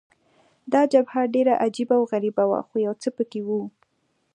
[0.73, 3.61] دا جبهه ډېره عجبه او غریبه وه، خو یو څه په کې وو.